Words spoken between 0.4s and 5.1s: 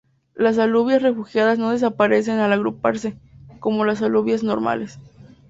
alubias refugiadas no desaparecen al agruparse, como las alubias normales.